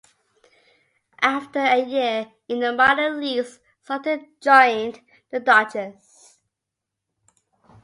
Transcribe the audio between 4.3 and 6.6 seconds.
joined the Dodgers.